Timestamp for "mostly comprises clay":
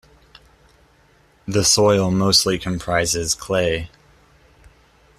2.09-3.91